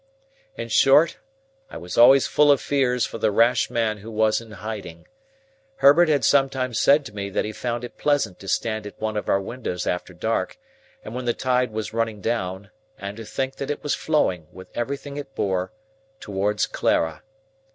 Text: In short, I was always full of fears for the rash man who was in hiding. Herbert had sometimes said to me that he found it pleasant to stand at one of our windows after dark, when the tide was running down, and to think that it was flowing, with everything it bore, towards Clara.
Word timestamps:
In 0.57 0.69
short, 0.69 1.19
I 1.69 1.77
was 1.77 1.95
always 1.95 2.25
full 2.25 2.51
of 2.51 2.59
fears 2.59 3.05
for 3.05 3.19
the 3.19 3.29
rash 3.29 3.69
man 3.69 3.99
who 3.99 4.09
was 4.09 4.41
in 4.41 4.49
hiding. 4.49 5.07
Herbert 5.75 6.09
had 6.09 6.25
sometimes 6.25 6.79
said 6.79 7.05
to 7.05 7.13
me 7.13 7.29
that 7.29 7.45
he 7.45 7.51
found 7.51 7.83
it 7.83 7.99
pleasant 7.99 8.39
to 8.39 8.47
stand 8.47 8.87
at 8.87 8.99
one 8.99 9.15
of 9.15 9.29
our 9.29 9.39
windows 9.39 9.85
after 9.85 10.15
dark, 10.15 10.57
when 11.03 11.25
the 11.25 11.35
tide 11.35 11.69
was 11.71 11.93
running 11.93 12.19
down, 12.19 12.71
and 12.97 13.15
to 13.17 13.25
think 13.25 13.57
that 13.57 13.69
it 13.69 13.83
was 13.83 13.93
flowing, 13.93 14.47
with 14.51 14.69
everything 14.73 15.17
it 15.17 15.35
bore, 15.35 15.71
towards 16.19 16.65
Clara. 16.65 17.21